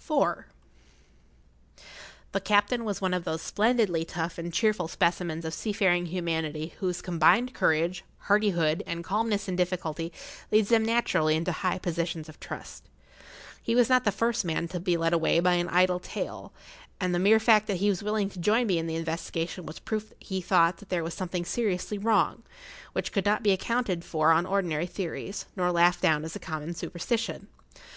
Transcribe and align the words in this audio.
[Pg 0.00 0.18
57] 0.24 0.28
IV. 1.78 1.84
The 2.32 2.40
captain 2.40 2.84
was 2.84 3.00
one 3.00 3.14
of 3.14 3.22
those 3.22 3.40
splendidly 3.40 4.04
tough 4.04 4.36
and 4.36 4.52
cheerful 4.52 4.88
specimens 4.88 5.44
of 5.44 5.54
seafaring 5.54 6.06
humanity 6.06 6.74
whose 6.80 7.00
combined 7.00 7.54
courage, 7.54 8.02
hardihood, 8.22 8.82
and 8.84 9.04
calmness 9.04 9.46
in 9.46 9.54
difficulty 9.54 10.12
leads 10.50 10.70
them 10.70 10.84
naturally 10.84 11.36
into 11.36 11.52
high 11.52 11.78
positions 11.78 12.28
of 12.28 12.40
trust. 12.40 12.88
He 13.62 13.76
was 13.76 13.88
not 13.88 14.02
the 14.02 14.42
man 14.44 14.66
to 14.66 14.80
be 14.80 14.96
led 14.96 15.12
away 15.12 15.38
by 15.38 15.52
an 15.54 15.68
idle 15.68 16.00
tale, 16.00 16.52
and 17.00 17.14
the 17.14 17.20
mere 17.20 17.38
fact 17.38 17.68
that 17.68 17.76
he 17.76 17.88
was 17.90 18.02
willing 18.02 18.28
to 18.30 18.40
join 18.40 18.66
me 18.66 18.76
in 18.76 18.88
the 18.88 18.96
investigation 18.96 19.66
was 19.66 19.78
proof 19.78 20.08
that 20.08 20.20
he 20.20 20.40
thought 20.40 20.78
there 20.88 21.04
was 21.04 21.14
something 21.14 21.44
seriously 21.44 21.96
wrong, 21.96 22.42
which 22.92 23.12
could 23.12 23.24
not 23.24 23.44
be 23.44 23.52
accounted 23.52 24.04
for 24.04 24.32
on 24.32 24.46
ordinary 24.46 24.86
theories, 24.86 25.46
nor 25.54 25.70
laughed 25.70 26.02
down 26.02 26.24
as 26.24 26.34
a 26.34 26.40
common 26.40 26.74
superstition. 26.74 27.46